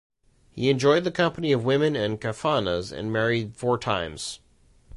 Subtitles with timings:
[0.49, 4.39] He enjoyed the company of women and "kafanas" and married four times.